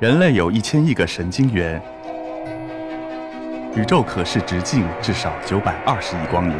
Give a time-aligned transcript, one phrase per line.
[0.00, 1.82] 人类有一千亿个神经元，
[3.74, 6.56] 宇宙可视直径至少九百二十亿光年。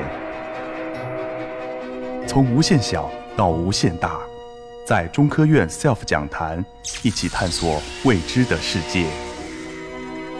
[2.26, 4.18] 从无限小到无限大，
[4.84, 6.64] 在中科院 SELF 讲坛
[7.04, 9.06] 一起探索未知的世界。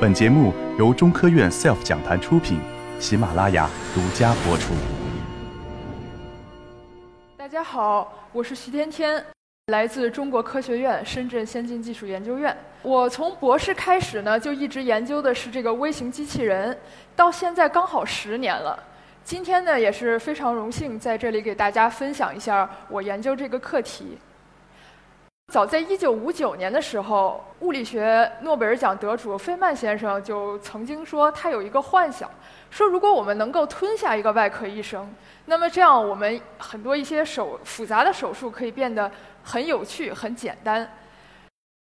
[0.00, 2.58] 本节目由中科院 SELF 讲坛出品，
[2.98, 4.74] 喜马拉雅独家播出。
[7.36, 9.24] 大家好，我是徐天天。
[9.68, 12.56] 来自中国科学院深圳先进技术研究院。
[12.82, 16.78] 我从博士开始呢，就一直研究的是这个微型机器人，
[17.16, 18.78] 到现在刚好十年了。
[19.24, 24.16] 今天呢，也是非常荣幸在这里给大家分享一下我研究这个课题。
[25.52, 32.30] 早在1959年的时候，物理学诺贝尔奖得主费曼先生就曾经说，他有一个幻想，
[32.70, 35.10] 说如果我们能够吞下一个外科医生，
[35.46, 39.10] 那么这样我们很多一些手复杂的手术可以变得
[39.42, 40.88] 很有趣、很简单。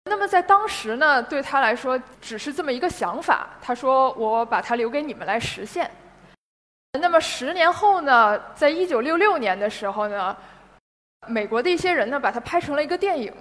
[0.05, 3.49] 那么在当时呢，对他来说只是这么一个想法。
[3.61, 5.91] 他说：“我把它留给你们来实现。”
[7.01, 10.37] 那么十年后呢，在一九六六年的时候呢。
[11.29, 13.33] 美国的一些人呢，把它拍成了一个电影。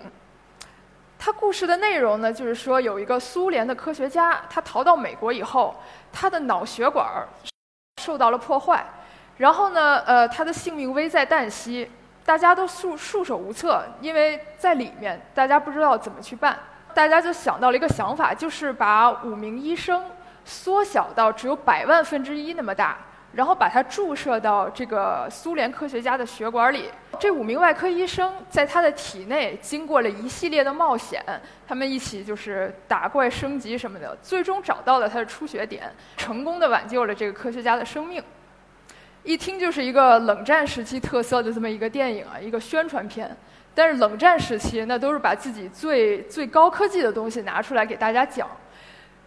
[1.18, 5.75] 它故事的内容呢，就是说有一个苏联的科学家，他逃到美国以后，
[6.14, 7.28] 他的脑血管
[8.00, 8.86] 受到了破坏，
[9.36, 11.90] 然后呢，呃，他的性命危在旦夕，
[12.26, 16.58] 大家都束束手无策，因为在里面，大家不知道怎么去办，
[16.94, 20.04] 大家就想到了一个想法，就是把五名医生
[20.46, 22.98] 缩小到只有百万分之一那么大。
[23.34, 26.92] 然后把它注射到这个苏联科学家的血管里。
[27.18, 31.24] 这五名外科医生在他的体内经过了一系列的冒险，
[31.66, 38.22] 他们一起就是打怪升级什么的，最终找到了他的出血点，成功的挽救了这个科学家的生命。
[39.24, 43.36] 一听就是一个冷战时期特色的这么一个电影啊，一个宣传片。
[43.74, 48.48] 但是冷战时期那都是把自己最最高科技的东西拿出来给大家讲。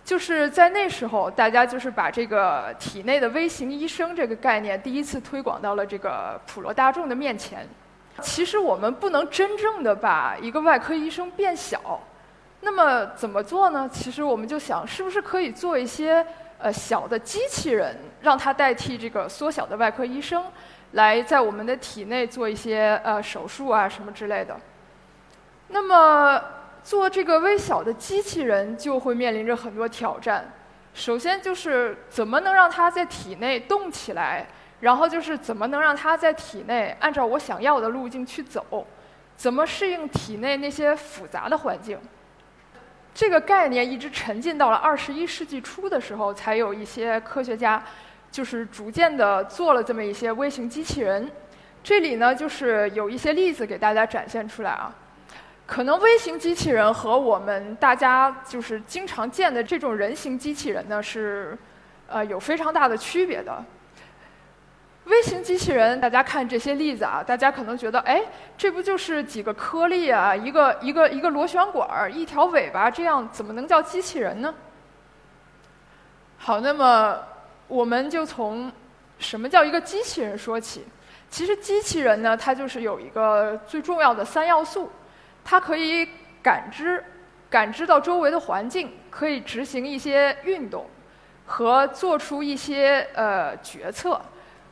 [0.05, 7.67] 就是在那时候，大家就是把这个体内的微型医生这个概念第一次推广到了这个普罗大众的面前。
[8.21, 11.99] 其实我们不能真正的把一个外科医生变小，
[12.61, 13.89] 那么怎么做呢？
[13.91, 16.25] 其实我们就想，是不是可以做一些
[16.65, 20.43] 呃小的机器人，让它代替这个缩小的外科医生，
[20.93, 24.57] 来在我们的体内做一些呃手术啊什么之类的。
[25.69, 26.43] 那么。
[26.85, 30.53] 做这个微小的机器人就会面临着很多挑战。
[30.93, 34.47] 首先就是怎么能让它在体内动起来，
[34.81, 38.87] 然后就是怎么能让它在体内按照我想要的路径去走，
[39.35, 41.99] 怎么适应体内那些复杂的环境。
[43.15, 47.81] 这个概念一直沉浸到了二十一世纪初的时候，才有一些科学家
[48.33, 51.31] 就是逐渐的做了这么一些微型机器人。
[51.83, 54.93] 这里呢，就是有一些例子给大家展现出来啊。
[55.65, 61.57] 可能微型机器人和我们大家就是经常见的这种人形机器人呢，是
[62.09, 63.65] 呃有非常大的区别的。
[65.05, 68.23] 微型机器人，大家看这些例子啊，大家可能觉得，哎，
[68.57, 74.55] 这不就是几个颗粒啊，一个一个一个螺旋管儿，一条尾巴，这样怎么能叫机器人呢？
[76.39, 77.19] 好，那么
[77.69, 78.73] 我们就从
[79.19, 80.85] 什么叫一个机器人说起。
[81.29, 84.91] 其实机器人呢，它就是有一个最重要的三要素。
[85.45, 86.09] 它可以
[86.43, 87.05] 感知，
[87.51, 90.87] 感知到周围的环境，可以执行一些运动，
[91.45, 94.19] 和做出一些呃决策。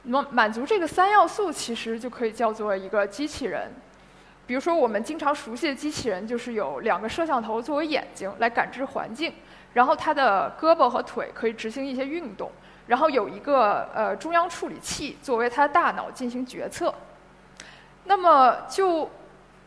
[0.05, 3.71] 那么满足这个三要素，其实就可以叫做一个机器人。
[4.47, 9.33] 比如说我们经常熟悉的机器人，就是有两个摄像头作为眼睛来感知环境，
[9.75, 12.51] 然后它的胳膊和腿可以执行一些运动，
[12.87, 16.95] 然后有一个呃中央处理器作为它的大脑进行决策。
[18.05, 19.11] 那么就。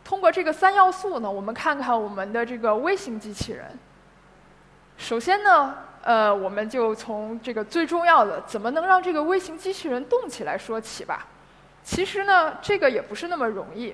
[0.04, 3.76] 通过这个三要素呢，我们看看我们的这个微型机器人。
[4.96, 5.74] 首先呢，
[6.06, 11.26] 呃，我们就从这个最重要的怎么能让这个微型机器人动起来说起吧。
[11.82, 13.92] 其实呢，这个也不是那么容易。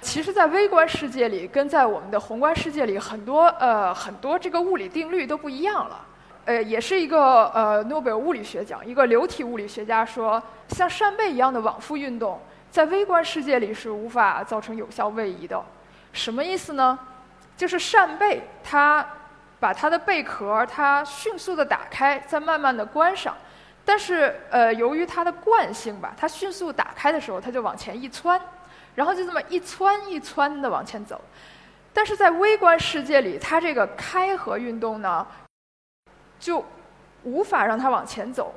[0.00, 6.00] 其实，在微观世界里，跟在我们的宏观世界里，很多呃很多这个物理定律都不一样了。
[6.46, 12.40] 呃，也是一个呃诺贝尔物理学奖，一个流体物理学家说，像扇贝一样的往复运动。
[12.70, 15.62] 在微观世界里是无法造成有效位移的，
[16.14, 16.98] 什么意思呢？
[17.56, 19.06] 就是扇贝它
[19.62, 23.32] 把它的贝壳它迅速的打开，再慢慢的关上，
[23.84, 28.40] 但是呃由于它的惯性吧，它迅速打开的时候它就往前一窜，
[28.96, 31.20] 然后就这么一窜一窜的往前走，
[31.92, 35.24] 但是在微观世界里，它这个开合运动呢
[36.40, 36.64] 就
[37.22, 38.52] 无法让它往前走，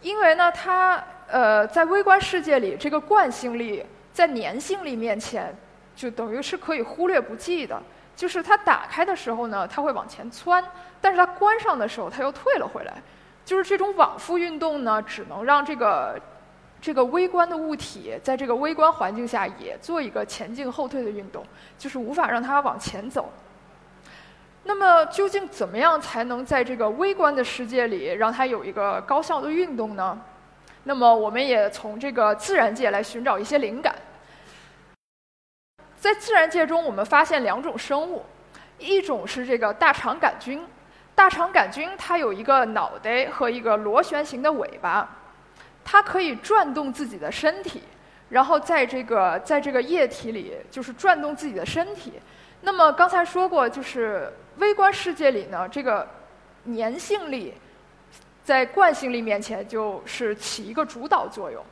[0.00, 1.02] 因为呢它。
[1.32, 5.56] 呃，在微观世界里，这个惯性力在粘性力面前，
[5.94, 7.80] 就等于是可以忽略不计的。
[8.20, 10.62] 就是它打开的时候呢，它会往前窜，
[11.00, 12.92] 但是它关上的时候，它又退了回来。
[13.46, 16.20] 就是这种往复运动呢，只能让这个
[16.82, 21.42] 这个微观的物体在这个微观环境下也做一个前进后退的运动，
[21.78, 23.32] 就是无法让它往前走。
[24.64, 30.18] 那么，究竟怎么样才能在这个微观的世界里让它有一个高效的运动呢？
[30.84, 33.94] 那么，我们也从这个自然界来寻找一些灵感。
[36.00, 38.24] 在自然界中，我们发现两种生物，
[38.78, 40.66] 一种是这个大肠杆菌。
[41.14, 45.06] 大肠杆菌它有一个脑袋和一个螺旋形的尾巴，
[45.84, 47.82] 它可以转动自己的身体，
[48.30, 52.14] 然后在这个在这个液体里就是转动自己的身体。
[52.62, 56.08] 那么刚才说过，就是微观世界里呢，这个
[56.64, 57.52] 粘性力
[58.42, 61.62] 在惯性力面前就是起一个主导作用，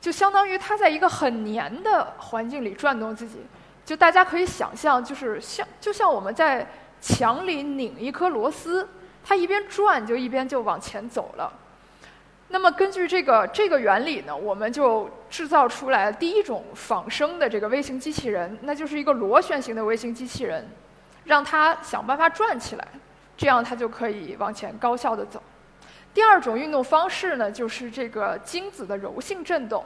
[0.00, 3.40] 就相当于它在一个很粘的环境里转动自己。
[3.84, 6.66] 就大家可以想象，就是像就像我们在
[7.00, 8.88] 墙里拧一颗螺丝，
[9.22, 11.52] 它一边转就一边就往前走了。
[12.48, 20.66] 那么根据这个这个原理呢，我们就制造出来第一种仿生的这个微型机器人，那就是一个螺旋形的微型机器人，
[21.24, 22.88] 让它想办法转起来，
[23.36, 25.42] 这样它就可以往前高效的走。
[26.14, 29.84] 第二种运动方式呢，就是这个精子的柔性振动，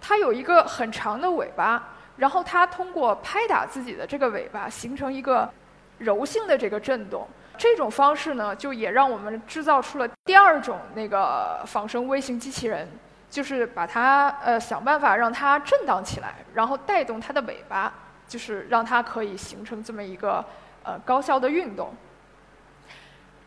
[0.00, 1.94] 它有一个很长的尾巴。
[2.18, 5.48] 然后它通过拍打自己的这个尾巴，形成一个
[5.96, 7.26] 柔性的这个震动。
[7.56, 12.88] 这种方式呢，就也让我们制造出了第二种那个仿生微型机器人，
[13.30, 17.92] 就是把它呃想办法让它震荡起来，然后带动它的尾巴，
[18.28, 20.44] 就是让它可以形成这么一个
[20.84, 21.92] 呃高效的运动。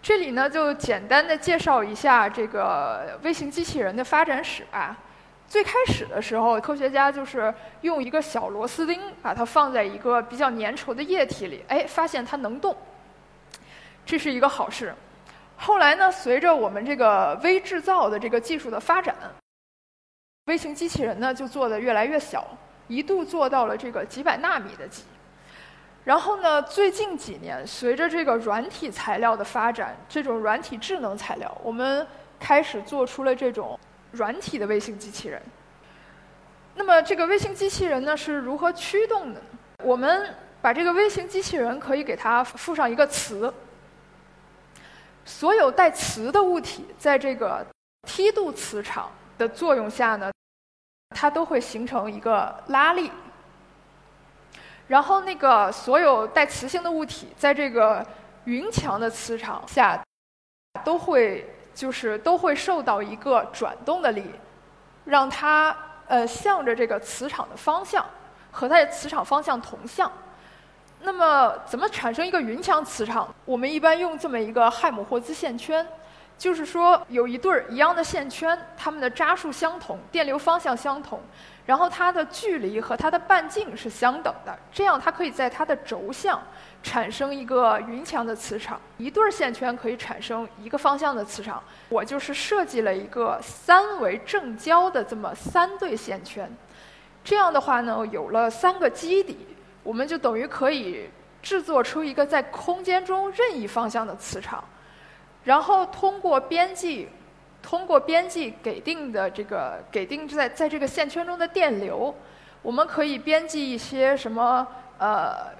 [0.01, 4.97] 这里呢，就简单的介绍一下这个微型机器人的发展史吧。
[5.51, 12.73] 最开始的时候，科学家就是用一个小螺丝钉把它放在一个比较粘稠的液体里，哎，发现它能动，
[14.05, 14.95] 这是一个好事。
[15.57, 19.13] 后来呢，随着我们这个微制造的这个技术的发展，
[20.45, 22.47] 微型机器人呢就做的越来越小，
[22.87, 25.03] 一度做到了这个几百纳米的级。
[26.05, 32.07] 然后呢，最近几年，随着这个软体材料的发展，这种软体智能材料，我们
[32.39, 33.77] 开始做出了这种。
[34.11, 35.41] 软体的微型机器人。
[36.75, 39.41] 那么，这个微型机器人呢是如何驱动的？
[39.83, 43.53] 我们把这个微型机器人可以给它附上一个磁，
[45.25, 47.65] 所有带磁的物体在这个
[48.07, 50.31] 梯度磁场的作用下呢，
[51.15, 53.11] 它都会形成一个拉力。
[54.87, 58.05] 然后，那个所有带磁性的物体在这个
[58.45, 60.01] 云墙的磁场下
[60.85, 61.45] 都会。
[61.73, 64.25] 就是都会受到一个转动的力，
[65.05, 65.75] 让它
[66.07, 68.05] 呃向着这个磁场的方向
[68.51, 70.11] 和它的磁场方向同向。
[71.03, 73.27] 那么，怎么产生一个匀强磁场？
[73.43, 75.85] 我们一般用这么一个亥姆霍兹线圈，
[76.41, 81.19] 就是说有一对儿一样的线圈，它们的扎数相同，电流方向相同。
[81.67, 86.41] 然后它的距离和它的半径是相等的，这样它可以在它的轴向
[86.81, 88.81] 产生一个匀强的磁场。
[88.97, 91.61] 一对线圈可以产生一个方向的磁场。
[91.89, 96.51] 我就是设计了一个三维正交的这么三对线圈，
[97.23, 99.45] 这样的话呢，有了三个基底，
[99.83, 101.07] 我们就等于可以
[101.43, 104.63] 制作出一个在空间中任意方向的磁场，
[105.43, 107.09] 然后通过编辑。
[107.63, 112.11] 通过编辑给定的这个给定在在这个线圈中的电流，
[112.63, 114.67] 我们可以编辑一些什么
[114.97, 115.53] 呃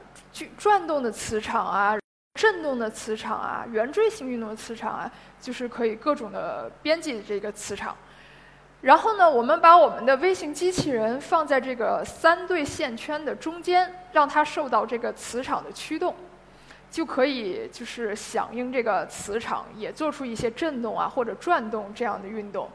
[0.57, 1.95] 转动的磁场啊、
[2.33, 7.95] 振动的磁场啊、圆锥形运动的磁场啊，就是可以各种的编辑这个磁场。
[8.81, 16.15] 然后呢，我们把我们的微型机器人放在这个三对线圈的中间，让它受到这个磁场的驱动。
[16.91, 22.69] 就可以就是响应这个磁场，也做出一些震动啊或者转动这样的运动。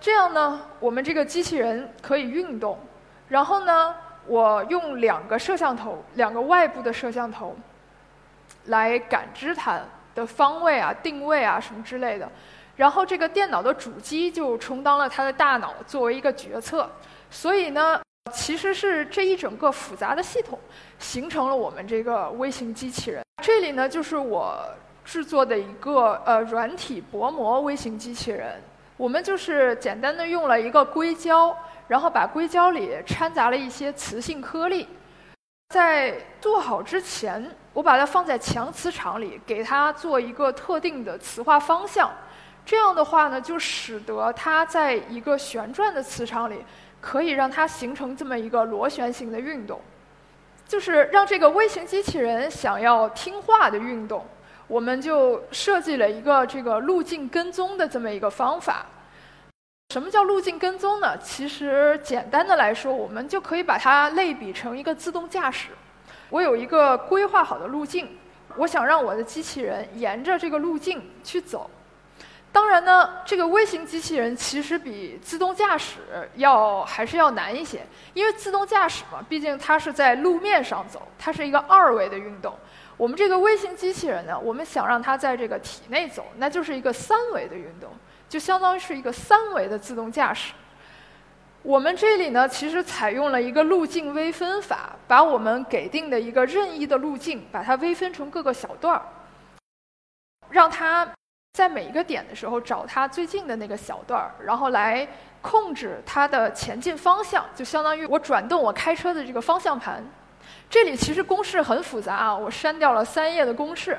[0.00, 2.78] 这样呢，我们这个机器人可以运动。
[3.28, 3.94] 然后呢，
[4.26, 7.56] 我用两个摄像头，两个外部的摄像头，
[8.66, 9.80] 来感知它
[10.14, 12.30] 的方位啊、定位啊什么之类的。
[12.76, 16.88] 然后这个电脑的主机就充当了它的大脑，作为一个决策。
[17.28, 18.00] 所以呢。
[18.28, 20.58] 其实是这一整个复杂的系统
[20.98, 23.24] 形成了我们这个微型机器人。
[23.42, 24.62] 这里呢，就是我
[25.04, 28.60] 制作的一个呃软体薄膜微型机器人。
[28.96, 31.56] 我们就是简单的用了一个硅胶，
[31.86, 34.88] 然后把硅胶里掺杂了一些磁性颗粒。
[35.68, 42.10] 在做好之前，我把它放在强磁场里，给它做一个特定的磁化方向。
[42.66, 46.64] 这样的话呢，就使得它在一个旋转的磁场里。
[47.00, 49.80] 可以让它形成这么一个螺旋形的运动。
[50.66, 54.26] 就是让这个微型机器人想要听话的运动，
[54.66, 58.84] 我们就设计了一个这个路径跟踪的这么一个方法。
[59.94, 61.16] 什么叫路径跟踪呢？
[61.16, 65.70] 其实简单的来说，我们就可以把它类比成一个自动驾驶。
[66.28, 68.18] 我有一个规划好的路径，
[68.56, 71.70] 我想让我的机器人沿着这个路径去走。
[72.50, 75.98] 当然呢，这个微型机器人其实比自动驾驶
[76.36, 82.54] 要还是要难一些，因为自动驾驶嘛，毕竟它是在路面上走，它是一个二维的运动。
[82.96, 87.90] 我们这个微型机器人呢，我们想让它在这个体内走，那就是一个三维的运动。
[88.28, 90.52] 就相当于是一个三维的自动驾驶。
[91.62, 99.02] 我们这里呢，其实采用了一个路径微分法，把我们给定的一个任意的路径，把它微分成各个小段儿，
[100.50, 101.08] 让它
[101.58, 105.04] 在每一个点的时候找它最近的那个小段儿，然后来
[105.42, 107.44] 控制它的前进方向。
[107.52, 110.00] 就相当于我转动我开车的这个方向盘。
[110.70, 113.98] 这里其实公式很复杂啊，我删掉了三页的公式。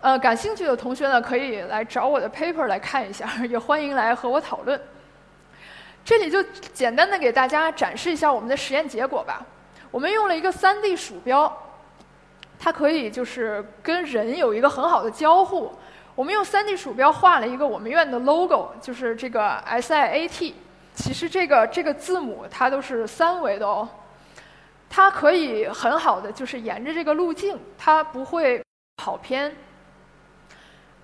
[0.00, 4.80] 呃，感兴趣的同学呢，可以来找我的 paper 来看一下， 也欢迎来和我讨论。
[6.04, 6.40] 这里就
[6.72, 9.44] 简单的给大家展示一下我们的实验结果吧。
[9.90, 11.52] 我们用了一个 3D 鼠标，
[12.60, 15.72] 它可以就是跟人有一个很好的交互。
[16.14, 20.52] 我们用 3D 鼠标画了一个我们院的 logo，就是这个 SIAT。
[20.94, 23.88] 其实这个这个字母它都是三维的哦，
[24.90, 28.62] 它可以很好的就是沿着这个路径，它不会
[28.98, 29.50] 跑偏。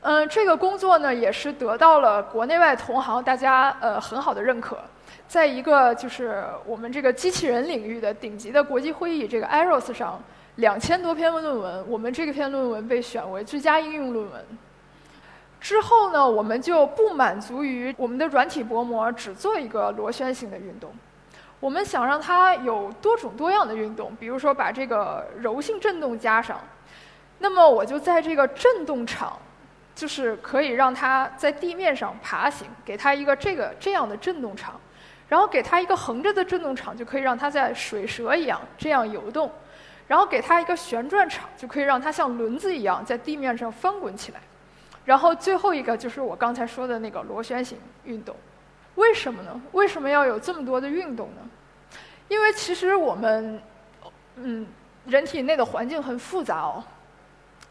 [0.03, 4.79] 嗯，这个工作呢也是得到了国内外同行大家呃很好的认可，
[5.27, 10.23] 在一个就是我们这个机器人领域的顶级的国际会议这个 AROS 上，
[10.57, 14.45] 两千多篇论文，我们这个篇论文被选为最佳应用论文。
[15.61, 20.91] 之后呢，我们就不满足于我们的软体薄膜只做一个螺旋形的运动，
[21.61, 26.61] 我们想让它有多种多样的运动，比如说把这个柔性振动加上，
[27.38, 29.38] 那么我就在这个振动场。
[29.99, 34.81] 就是可以让它在地面上爬行，给它一个这个这样的振动场，
[35.29, 39.50] 然后给它一个横着的振动场，就可以让它在水蛇一样这样游动，
[40.07, 44.38] 然后给它一个旋转场，就可以让它像轮子一样在地面上翻滚起来，
[45.09, 48.37] 然后最后一个就是我刚才说的那个螺旋形运动。
[48.97, 49.59] 为什么呢？
[49.73, 51.41] 为什么要有这么多的运动呢？
[52.29, 53.59] 因为其实我们，
[54.37, 54.67] 嗯，
[55.07, 56.85] 人体内的环境很复杂哦。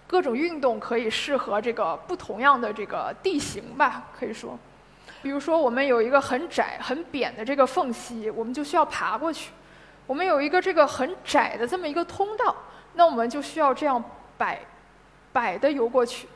[0.07, 4.57] 各种运动可以适合这个不同样的这个地形吧，可以说，
[5.21, 9.51] 比如说我们有一个很窄很扁的这个缝隙，我们就需要爬过去；
[10.07, 12.55] 我们有一个这个很窄的这么一个通道，
[12.95, 14.03] 那我们就需要这样
[14.39, 14.59] 摆
[15.31, 16.27] 摆的游过去。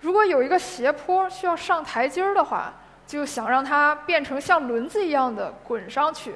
[0.00, 2.72] 如果有一个斜坡需要上台阶儿的话，
[3.06, 6.34] 就想让它变成像轮子一样的滚上去。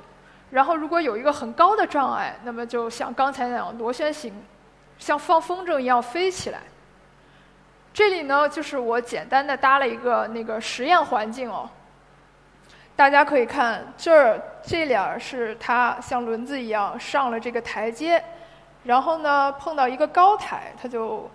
[0.50, 4.32] 然后如果有一个很高的障碍，那么就像刚才那样螺旋形。
[4.98, 6.58] 像放风筝一样飞起来。
[7.94, 11.70] 这里呢，就是我简单的搭了一个那个实验环境哦。
[12.96, 18.20] 大家可以看这儿，这俩是它像轮子一样上了这个台阶，
[18.82, 21.30] 然后呢碰到一个高台，它就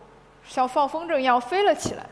[0.48, 2.06] 像放风筝一样飞了起来。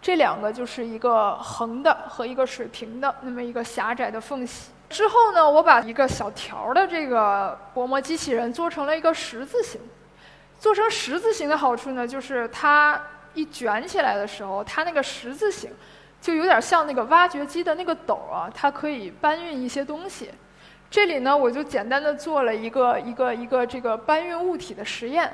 [0.00, 4.72] 这两个就是一个横的和一个水平的那么一个狭窄的缝隙。
[4.90, 9.80] 之后呢，我把一个小条的这个薄膜机器人做成了一个十字形。
[10.58, 13.00] 做成十字形的好处呢，就是它
[13.34, 15.70] 一卷起来的时候，它那个十字形
[16.20, 20.30] 就有点像那个挖掘机的那个斗啊，它可以搬运一些东西。
[20.90, 25.32] 这里呢，我就简单的做了一个一个一个这个搬运物体的实验，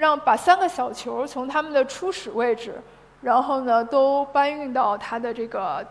[0.00, 2.80] 让把三个小球从它们的初始位置，
[3.20, 5.86] 然后呢都搬运到它的这个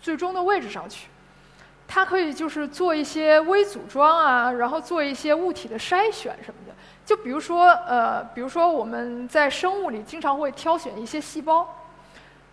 [0.00, 1.08] 最终的位置上去。
[1.88, 6.72] 它可以就是做一些微组装啊，然后做一些物体的筛选什么的。
[7.04, 11.68] 就比如说，呃，比如说我们在生物里经常会挑选一些细胞，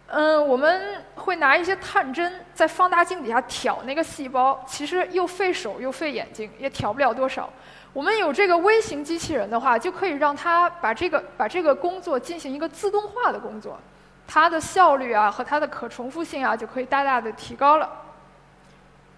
[0.07, 7.47] 嗯，我们会拿一些探针在放大镜底下挑那个细胞，其实又费手又费眼睛，也挑不了多少。
[7.93, 13.77] 我们有这个微型机器人的话，就可以让它把这个把这个工作进行一个自动化的工作，
[14.25, 17.89] 它的效率啊和它的可重复性啊就可以大大的提高了。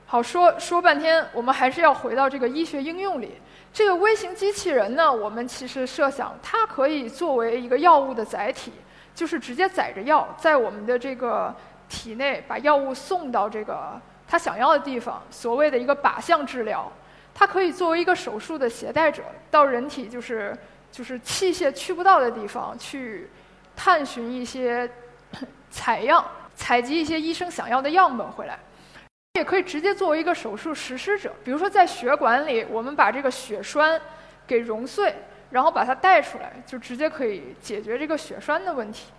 [0.07, 3.33] 好，说说半天，我们还是要回到这个医学应用里。
[3.71, 8.71] 这个微型机器人呢，我们其实设想它可以作为一个药物的载体，
[9.13, 11.55] 就是直接载着药，在我们的这个
[11.87, 16.91] 体内把药物送到这个它想要的地方，所谓的一个靶向治疗。
[17.33, 20.55] 它可以作为一个手术的携带者，到人体就是
[20.91, 23.29] 就是器械去不到的地方去
[23.75, 24.89] 探寻一些
[25.71, 26.23] 采样，
[26.55, 28.59] 采集一些医生想要的样本回来。
[29.33, 33.99] 也可以直接作为一个手术实施者，比如说在血管里，我们把这个血栓
[34.45, 35.15] 给溶碎，
[35.49, 39.11] 然后把它带出来，就直接可以解决这个血栓的问题。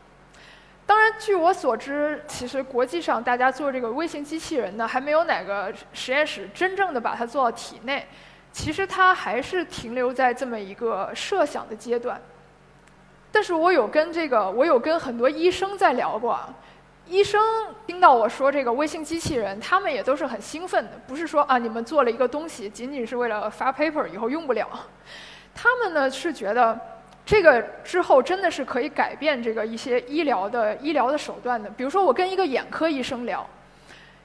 [1.24, 8.06] 据我所知，其实国际上大家做这个微型机器人呢，还没有哪个实验室真正的把它做到体内。
[8.52, 12.20] 其实它还是停留在这么一个设想的阶段。
[13.32, 16.38] 但是我有跟这个，我有跟很多医生在聊过。
[17.06, 17.42] 医生
[17.86, 24.68] 听到我说这个微型机器人，他们也都是很兴奋的，不是说啊你们做了一个东西，仅仅是为了发 paper 以后用不了。
[25.54, 26.78] 他们呢是觉得
[27.26, 31.70] 这个之后真的是可以改变这个一些医疗的医疗的手段的。
[31.70, 33.46] 比如说我跟一个眼科医生聊，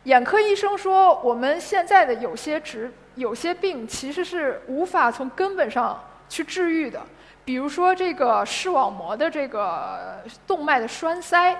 [0.03, 7.01] 眼科医生说我们现在的有些疾有些病其实是无法从根本上去治愈的，
[7.45, 11.55] 比如说这个视网膜的这个动脉的栓塞。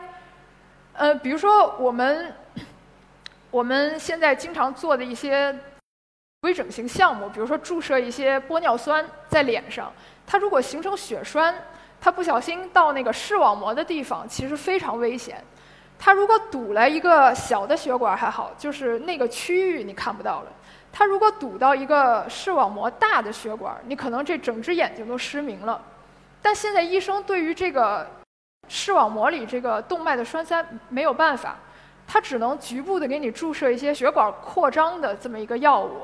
[0.93, 2.33] 呃，比如说我们
[3.49, 5.57] 我们现在经常做的一些
[6.41, 9.91] 微整形项目，比如说注射一些玻尿酸在脸上，
[10.31, 11.55] 它如果形成血栓，
[11.99, 15.43] 它不小心到那个视网膜的地方，其实非常危险。
[15.97, 20.51] 它如果堵了一个小的血管还好，就是那个区域你看不到了。
[20.91, 25.81] 它如果堵到一个视网膜大的血管，你可能这整只眼睛都失明了。
[26.43, 28.07] 但现在医生对于这个。
[28.71, 31.55] 视网膜里这个动脉的栓塞没有办法，
[32.05, 36.03] 它只能局部的给你注射一些血管扩张的这么一个药物，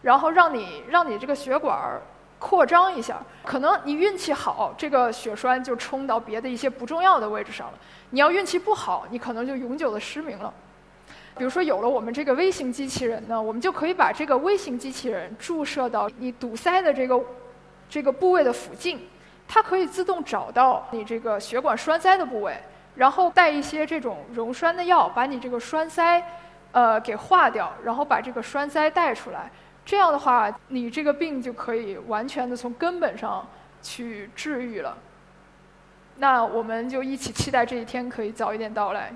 [0.00, 2.00] 然后让你让你这个血管
[2.38, 3.16] 扩张一下。
[3.44, 7.74] 可能你运气好，这个血栓就冲到别的一些不重要的位置上了；
[8.10, 10.52] 你要运气不好，你可能就永久的失明了。
[11.36, 17.20] 比如说，有了我们这个微型机器人呢，我们就可以把这个微型机器人注射到你堵塞的这个
[17.90, 19.08] 这个部位的附近。
[19.46, 22.56] 它可以自动找到你这个血管栓塞的部位，
[22.94, 26.22] 然后带一些这种溶栓的药，把你这个栓塞，
[26.72, 29.50] 呃，给化掉，然后把这个栓塞带出来。
[29.84, 33.46] 这样的话，你这个病就可以完全的从根本上
[33.82, 34.96] 去治愈了。
[36.16, 39.12] 那我们就一起期待这一天可以早一点到来。